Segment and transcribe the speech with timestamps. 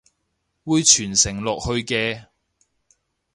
[0.63, 2.25] 會傳承落去嘅！